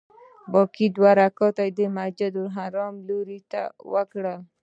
[0.53, 3.61] باقي دوه رکعته یې د مسجدالحرام لوري ته
[3.93, 4.39] وکړل.